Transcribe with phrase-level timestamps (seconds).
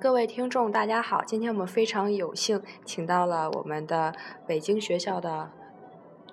[0.00, 1.24] 各位听众，大家好！
[1.24, 4.14] 今天我们非常有幸请到了我们的
[4.46, 5.50] 北京学校的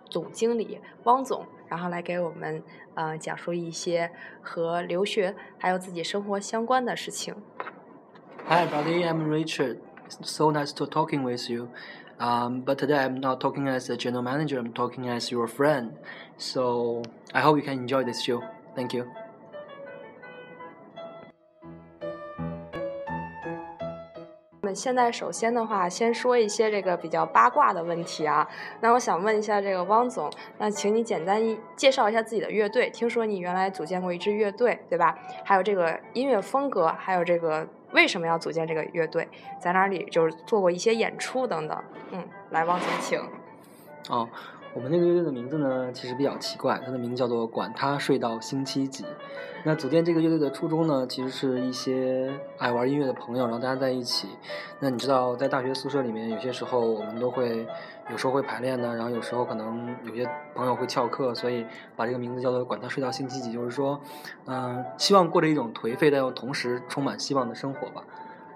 [0.07, 2.61] 总经理汪总，然后来给我们
[2.93, 4.11] 呃讲述一些
[4.43, 7.33] 和留学还有自己生活相关的事情。
[8.47, 9.03] Hi, everybody.
[9.03, 9.77] I'm Richard.
[10.21, 11.69] So nice to talking with you.
[12.19, 14.59] Um, but today I'm not talking as a general manager.
[14.59, 15.93] I'm talking as your friend.
[16.37, 17.01] So
[17.33, 18.43] I hope you can enjoy this show.
[18.75, 19.07] Thank you.
[24.75, 28.47] 现在首先的话，先说一些这个比较八卦的问题啊。
[28.81, 31.41] 那我想问一下这个汪总，那请你简单
[31.75, 32.89] 介绍一下自己的乐队。
[32.89, 35.17] 听说你原来组建过一支乐队，对吧？
[35.43, 39.27] 还有这个音乐风格，还有这个为什么要组建这个乐队，
[39.59, 41.83] 在哪里就是做过一些演出等等。
[42.11, 43.21] 嗯，来，汪总请。
[44.09, 44.29] 哦，
[44.75, 49.05] 我们那个乐队的名字呢，其实比较奇怪，它的名字叫做“管他睡到星期几”。
[49.63, 54.27] 那组建这个乐队的初衷呢，其实是一些爱玩音乐的朋友，然后大家在一起。
[54.81, 57.65] 那你知道，在大学宿舍里面，有些时候我们都会，
[58.11, 63.97] 有时候会排练呢，然后有时候可能有些朋友会翘课，所以把这个名字叫做“管他睡到星期几”，就是说，
[64.45, 68.03] 嗯、希望过着一种颓废但又同时充满希望的生活吧。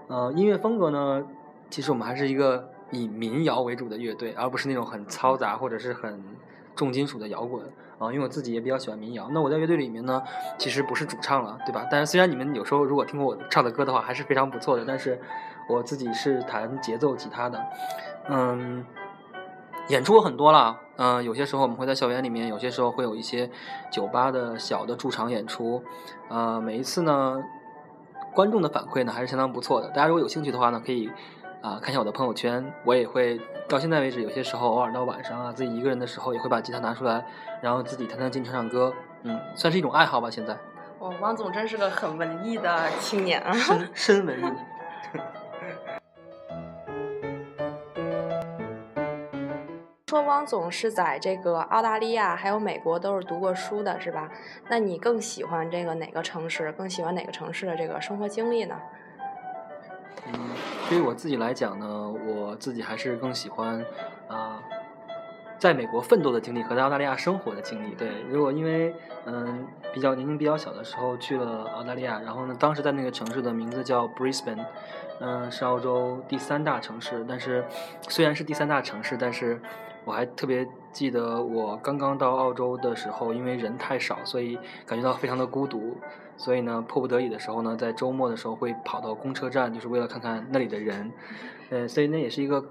[0.10, 1.24] 呃，音乐风格呢，
[1.70, 6.24] 其实我们还是一个以民谣为主的乐队，而不是那种很嘈杂或者是很
[6.76, 7.66] 重金属的摇滚
[7.98, 8.12] 啊。
[8.12, 9.30] 因为我自己也比较喜欢民谣。
[9.32, 10.22] 那我在乐队里面呢，
[10.58, 11.88] 其实不是主唱了，对吧？
[11.90, 15.20] 但是虽然你们有时候如果听过我唱的歌的话，还是非常不错的，但是
[15.68, 17.64] 我自己是弹节奏吉他的，
[18.30, 18.86] 嗯。
[19.90, 23.50] 演出很多了，嗯、有些时候我们会在校园里面，有些时候会有一些
[23.90, 25.84] 酒吧的小的驻场演出，
[26.28, 27.44] 呃，每一次呢，
[28.36, 29.88] 观众的反馈呢还是相当不错的。
[29.88, 31.10] 大家如果有兴趣的话呢，可以
[31.62, 37.26] 啊、看一下我的朋友圈，我也会到现在为止，有些时候偶尔到晚上啊，自己一个人的时候也会把吉他拿出来，
[37.62, 38.94] 然后自己弹弹琴、唱唱歌，
[39.24, 40.30] 嗯，算是一种爱好吧。
[40.30, 40.58] 现在
[41.00, 43.52] 哦，汪总真是个很文艺的青年啊。
[43.52, 44.44] 深深文艺。
[50.08, 54.32] 说汪总是在这个澳大利亚还有美国都是读过书的，是吧？
[54.70, 56.72] 那你更喜欢这个哪个城市？
[56.72, 58.76] 更喜欢哪个城市的这个生活经历呢？
[60.90, 63.86] 对于我自己来讲呢，我自己还是更喜欢
[64.28, 64.60] 啊、
[65.60, 67.94] 在美国奋斗的经历和在澳大利亚生活的经历。
[67.94, 68.96] 对，如果因为
[69.26, 74.66] 嗯比较年龄比较小的时候去了澳大利亚，然后呢，当时在那个城市的名字叫 Brisbane，
[75.20, 77.24] 嗯、是澳洲第三大城市。
[77.28, 77.64] 但是
[78.08, 79.62] 虽然是第三大城市，但是
[80.10, 85.96] 我还特别记得我刚刚到澳洲的时候，因为人太少，所以感觉到非常的孤独。
[86.36, 91.12] 所以呢，迫不得已的时候呢，在周末的时候会跑到公车站，就是为了看看那里的人。
[91.70, 92.64] 呃，所以那也是一个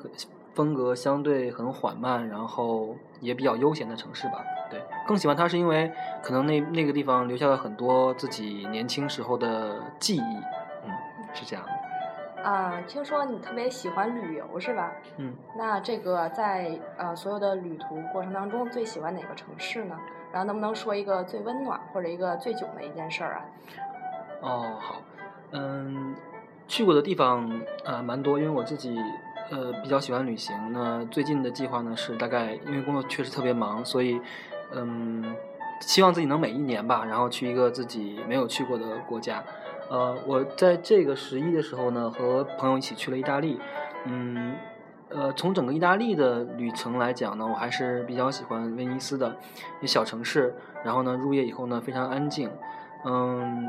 [0.52, 4.44] 风格相对很缓慢，然后也比较悠闲的城市吧。
[4.68, 10.36] 对，更喜欢它是因为可能那那个地方留下了很多自己年轻时候的记忆。
[10.84, 10.90] 嗯，
[11.32, 11.64] 是这样。
[12.42, 14.92] 啊、听说你特别喜欢旅游，是吧？
[15.16, 15.34] 嗯。
[15.56, 19.98] 那这个在呃所有的旅途过程当中，最喜欢哪个城市呢？
[20.32, 23.44] 然后能不能说一个最温暖或者一个最囧的一件事儿啊？
[24.40, 25.02] 哦，好，
[25.52, 26.14] 嗯，
[26.66, 27.50] 去过的地方
[27.84, 28.96] 呃蛮多，因为我自己
[29.50, 30.54] 呃比较喜欢旅行。
[30.72, 34.20] 那最近的计划呢是大概因为工作确实特别忙，所以
[34.72, 35.34] 嗯
[35.80, 39.42] 希望自己能每一年吧，然后去一个自己没有去过的国家。
[39.90, 43.58] 呃，我在这个十一的时候呢，和朋友一起去了意大利。
[44.04, 44.54] 嗯，
[45.08, 49.36] 呃，从整个意大利的旅程来讲呢，我还是比较喜欢威尼斯的，
[49.80, 50.54] 一小城市。
[50.84, 52.50] 然后呢，入夜以后呢，非常安静。
[53.04, 53.68] 嗯，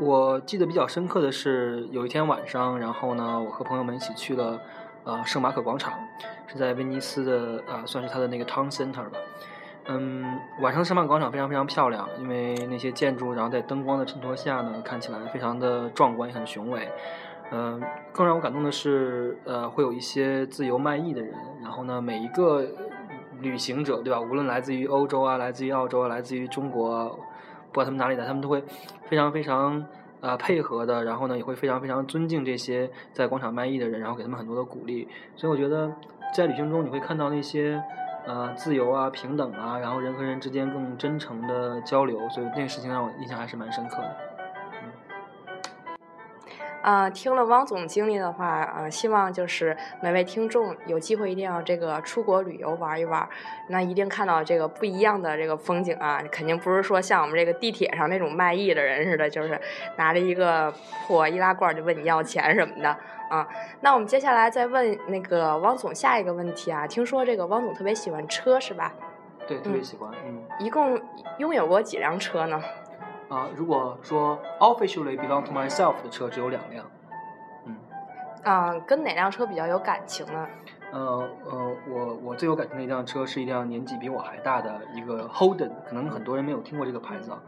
[0.00, 4.60] 我记得比较深刻的是有一天晚上，然后呢，我和朋友们一起去了
[5.04, 5.92] 呃圣马可广场，
[6.46, 9.18] 是在威尼斯的呃算是它的那个 town center 吧。
[9.90, 16.88] 嗯，晚上圣马可广场非常非常漂亮，因为那些建筑，然后在灯光的衬托下呢，看起来非常的壮观，也很雄伟。
[17.50, 17.82] 嗯、
[18.12, 22.62] 更让我感动的是，呃，会有一些自由卖艺的人，然后呢，每一个
[23.40, 24.20] 旅行者，对吧？
[24.20, 27.08] 无论来自于欧洲啊，来自于澳洲，来自于中国，
[27.72, 28.62] 不管他们哪里的，他们都会
[29.06, 29.82] 非常非常
[30.20, 35.08] 呃配合的，然后呢，也会非常非常尊敬这些在广场卖艺的人，然后给他们很多的鼓励。
[35.34, 35.90] 所以我觉得，
[36.34, 37.82] 在旅行中你会看到那些
[38.24, 44.27] 呃自由啊、平等啊，然后人和人之间更真诚的交流，所以那个事情让我印象还是蛮深刻的。
[46.88, 53.28] 啊、听了汪总经历的话，呃，希望就是每位听众有机会一定要这个出国旅游玩一玩，
[53.68, 59.60] 那一定看到这个不一样的这个风景啊，肯定不是说像我们这个地铁上那种卖艺的人似的，就是
[59.98, 60.72] 拿着一个
[61.06, 62.88] 破易拉罐就问你要钱什么的
[63.28, 63.46] 啊。
[63.82, 68.94] 那我们接下来再问那个汪总下一个问题啊，听说这个汪总特别喜欢车是吧？
[69.46, 70.42] 对，特别喜欢，嗯。
[70.58, 70.98] 一共
[71.36, 72.58] 拥有过几辆车呢？
[73.28, 76.84] 啊，如果说 officially belong to myself 的车只有两辆，
[77.66, 77.76] 嗯
[78.42, 80.46] 啊，跟哪辆车比较有感情呢？
[80.90, 87.38] 呃呃，我我最有感情的一辆车是一辆年纪比我还大的一个 Holden，可能很多人没有听过这个牌子啊。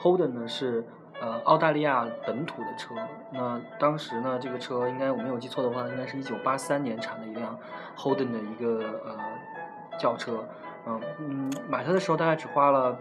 [0.00, 0.84] Holden 呢是
[1.20, 2.96] 呃澳大利亚本土的车，
[3.30, 7.56] 那当时呢这个车应该我没有记错的话，应该是一九八三年产的一辆
[7.96, 9.16] Holden 的一个呃
[9.96, 10.44] 轿车。
[10.86, 12.96] 嗯嗯，买它的时候大概只花了呃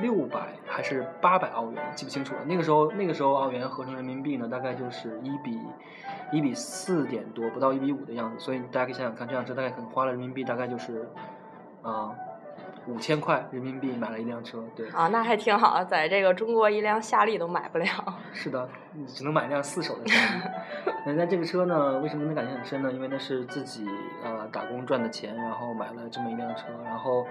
[0.00, 2.40] 六百还是八百澳元，记不清楚了。
[2.44, 5.58] 那个时候那个时候澳元合成人民币呢，大概就是一比
[6.32, 8.38] 一比四点多，不到一比五的样子。
[8.38, 11.08] 所以大家可以想想看，这辆车大概可能花了人民币大概就是
[11.82, 12.10] 啊
[12.86, 14.64] 五千块人民币买了一辆车。
[14.74, 17.86] 对啊，那还挺好，在这个中国一辆夏利都买不了。
[18.32, 20.16] 是的，你只能买一辆四手的车。
[21.04, 22.92] 那那这个车呢，为什么能感情很深呢？
[22.92, 23.86] 因为那是自己
[24.24, 27.26] 呃打工赚的钱，然后买了这么一辆车，然后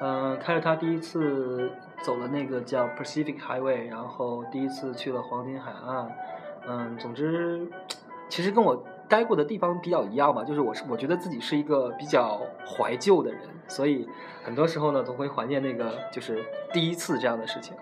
[0.00, 1.70] 嗯、呃开着它第一次
[2.02, 6.10] 走了那个叫 Pacific Highway，然后第一次去了黄金海岸，
[6.66, 7.66] 嗯，总之
[8.28, 14.08] 其实跟我待过的地方比较一样吧，就是我是我觉得自己是一个比较怀旧的人，所以
[14.42, 17.74] 很多时候呢总会怀念那个就是第一次这样的事情。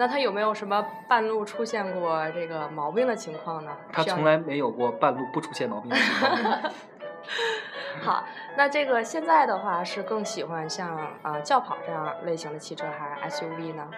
[0.00, 3.72] 那他有没有什么半路出现过这个毛病的情况呢？
[3.92, 6.72] 他从来没有过半路不出现毛病的情况。
[8.00, 8.24] 好，
[8.58, 13.88] 那这个现在的话是更喜欢像呃轿跑这样类型的汽车，还是 SUV 呢？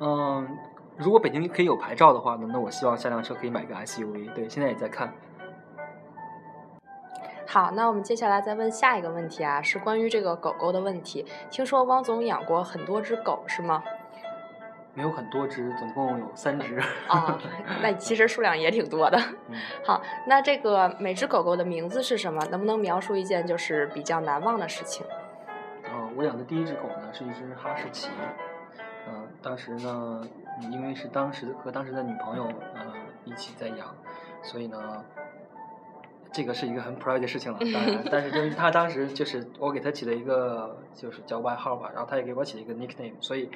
[0.00, 0.58] 嗯，
[0.98, 4.30] 如果北京可以有牌照的话呢，那我希望下辆车可以买个 SUV。
[4.34, 5.10] 对，现在也在看。
[7.46, 11.24] 好，那我们接下来再问下一个问题啊，是关于这个狗狗的问题。
[11.48, 13.82] 听说汪总养过很多只狗是吗？
[14.94, 16.78] 没有很多只，总共有三只。
[17.08, 17.38] 啊，
[17.82, 19.18] 那其实数量也挺多的。
[19.48, 22.40] 嗯 好，那这个每只狗狗的名字是什么？
[22.50, 25.04] 能不能描述一件就是比较难忘的事情？
[25.84, 28.08] 呃，我养的第一只狗呢是一只哈士奇。
[29.06, 30.22] 嗯、当时呢，
[30.62, 32.44] 嗯因为是当时和当时的女朋友
[32.74, 32.94] 呃
[33.24, 33.94] 一起在养，
[34.42, 35.04] 所以呢，
[36.32, 37.58] 这个是一个很 private 的事情了。
[37.58, 43.50] 当然，但是就是他当时就是我给他起了一个就是叫外号吧，然后他也给我起了一个 nickname，所以。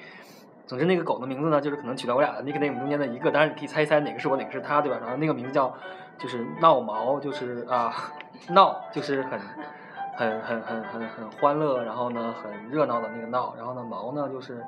[0.69, 4.99] 总之，那个狗的名字呢，就是可能取到我俩的 nickname 中间的一个，当然你可以猜一猜哪个是我，哪个是它，对吧？
[5.01, 5.75] 然后那个名字叫，
[6.19, 7.91] 就是闹毛，就是啊，
[8.51, 9.41] 闹就是很
[10.15, 14.63] 很很很很很欢乐，然后呢很热闹的那个闹，然后呢毛呢就是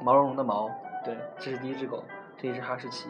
[0.00, 0.70] 毛茸茸的毛，
[1.04, 2.04] 对，这是第一只狗，
[2.38, 3.08] 这一只哈士奇。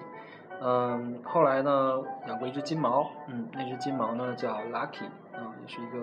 [0.58, 5.04] 嗯，后来呢养过一只金毛，嗯，那只金毛呢叫 Lucky，
[5.34, 5.98] 啊、也是一个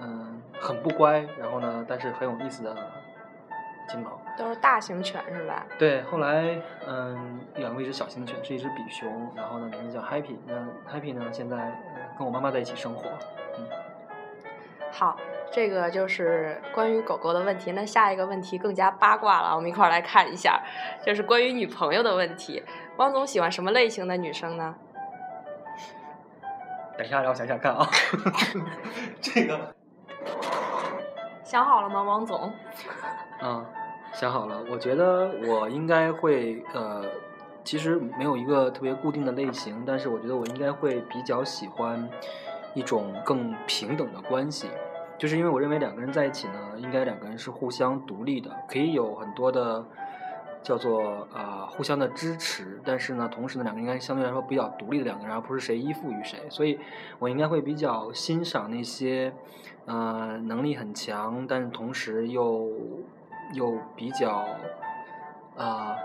[0.00, 2.76] 嗯很不乖，然后呢但是很有意思的
[3.92, 4.18] 金毛。
[4.38, 5.66] 都是大型犬是吧？
[5.78, 10.36] 对，后来嗯养过一只小型犬，是一只比熊，然后呢名字叫 Happy。
[10.46, 10.54] 那
[10.90, 13.08] Happy 呢现在、呃跟我妈妈在一起生活。
[13.58, 13.66] 嗯，
[14.92, 15.16] 好，
[15.50, 17.72] 这个就是关于狗狗的问题。
[17.72, 20.62] 那下一个问题更加八卦了，我们一块儿来看一下，
[21.04, 22.62] 就是关于女朋友的问题。
[22.98, 24.74] 汪总喜欢什么类型的女生呢？
[26.98, 27.86] 等一下让我想想看啊，
[29.20, 29.74] 这个
[31.42, 32.52] 想好了吗，汪总？
[33.40, 33.64] 啊，
[34.12, 37.04] 想好了，我觉得我应该会呃，
[37.64, 42.08] 其实没有一个特别固定的类型，但是我觉得我应该会比较喜欢
[42.74, 44.68] 一种更平等的关系，
[45.18, 49.84] 就是因为我认为两个人在一起呢，应该两个人是互相独立的，可以有很多的
[50.62, 56.78] 叫做啊、互相的支持，但是呢，同时呢，两个人应该相对来说比较独立的两个人，而不是谁依附于谁，所以
[57.18, 59.32] 我应该会比较欣赏那些
[59.86, 62.70] 呃能力很强，但是同时又
[63.52, 64.46] 又比较
[65.56, 65.96] 啊、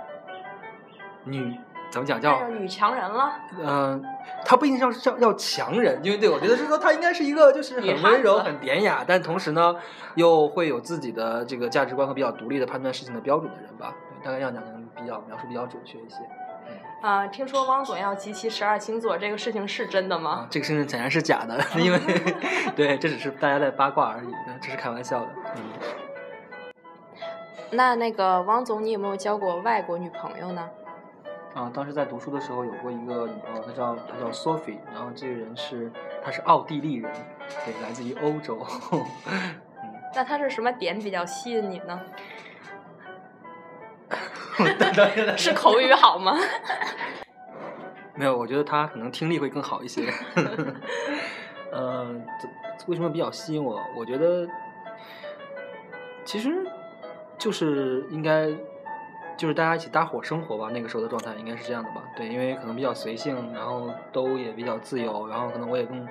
[1.24, 1.58] 女
[1.89, 3.32] 怎么讲叫女强人了。
[3.60, 4.04] 嗯，
[4.46, 9.75] 她不一定要是要要强人，因为对我觉得是说她应该是一个就是很温柔、很典雅，但同时呢
[10.16, 13.94] 又会有自己的这个价值观和比较独立的判断事情的标准的人吧。
[14.24, 16.18] 大概这样讲可能比较描述比较准确一些。
[17.00, 20.32] 啊、听说汪总要集齐十二星座，这个事情是真的吗？
[20.32, 22.00] 啊，这个事情显然是假的， 因为
[22.75, 25.27] 对，这只是大家在八卦而已，这是开玩笑的。
[25.56, 25.62] 嗯，
[27.71, 30.69] 那那个汪总，你有没有交过外国女朋友呢？
[31.53, 35.91] 啊，当时在读书的时候有过一个女朋友，她叫她叫 Sophie，然后这个人是
[36.24, 37.12] 她是奥地利人，
[37.65, 38.59] 对，来自于欧洲。
[38.93, 39.03] 嗯。
[40.15, 42.00] 那她是什么点比较吸引你呢？
[45.36, 46.38] 是口语好吗？
[48.15, 50.12] 没有，我觉得她可能听力会更好一些。
[51.71, 52.47] 嗯、 这
[52.88, 53.79] 为什么比较吸引我？
[53.95, 54.47] 我觉得
[56.24, 56.65] 其实
[57.38, 58.50] 就是应该
[59.38, 62.03] 就是大家一起搭伙生活吧，那个时候的状态应该是这样的吧？
[62.15, 66.08] 对，因为可能比较随性，然后都也比较自由，然后可能我也更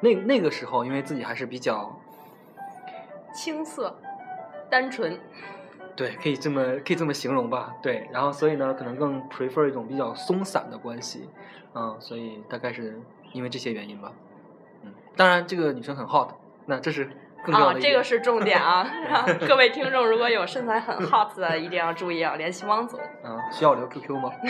[0.00, 1.98] 那那个时候，因为自己还是比较
[3.32, 3.94] 青涩、
[4.70, 5.18] 单纯，
[5.96, 7.74] 对，可以这么可以这么形容吧。
[7.82, 11.28] 对，然后所以呢，可能更 prefer 一种比较松散的关系，
[11.74, 13.00] 嗯，所以大概是
[13.32, 14.12] 因为这些原因吧。
[14.82, 16.28] 嗯，当然这个女生很 hot，
[16.66, 17.10] 那这是
[17.52, 17.74] 啊。
[17.80, 18.86] 这个是重点啊！
[19.46, 23.00] 各位听众，如果有身材很 hot 的，一定要注意啊，联系汪总。
[23.24, 24.30] 嗯，需要留 QQ 吗？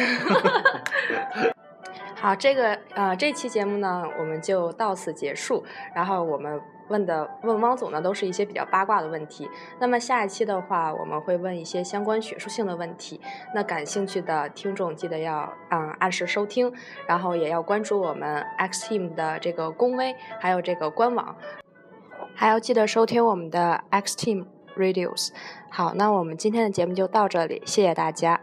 [2.17, 5.65] 好，这个呃，这期节目呢，我们就到此结束。
[5.95, 9.49] 然后我们问的问汪总呢，都是一些比较八卦的问题。
[9.79, 13.19] 那么下一期的话，我们会问一些相关学术性的问题。
[13.55, 16.71] 那感兴趣的听众记得要嗯按时收听，
[17.07, 21.35] 然后也要关注我们 X Team 的这个公微，还有这个官网，
[22.41, 25.29] 还要记得收听我们的 X Team Radios。
[25.69, 28.41] 好，那我们今天的节目就到这里，谢谢大家。